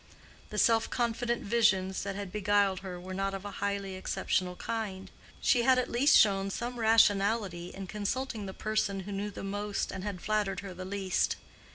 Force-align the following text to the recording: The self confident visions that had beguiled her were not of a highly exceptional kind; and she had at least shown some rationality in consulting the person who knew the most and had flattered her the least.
The 0.49 0.57
self 0.57 0.89
confident 0.89 1.43
visions 1.43 2.01
that 2.01 2.15
had 2.15 2.31
beguiled 2.31 2.79
her 2.79 2.99
were 2.99 3.13
not 3.13 3.35
of 3.35 3.45
a 3.45 3.51
highly 3.61 3.93
exceptional 3.93 4.55
kind; 4.55 5.01
and 5.11 5.45
she 5.45 5.61
had 5.61 5.77
at 5.77 5.91
least 5.91 6.17
shown 6.17 6.49
some 6.49 6.79
rationality 6.79 7.67
in 7.67 7.85
consulting 7.85 8.47
the 8.47 8.53
person 8.55 9.01
who 9.01 9.11
knew 9.11 9.29
the 9.29 9.43
most 9.43 9.91
and 9.91 10.03
had 10.03 10.19
flattered 10.19 10.61
her 10.61 10.73
the 10.73 10.85
least. 10.85 11.35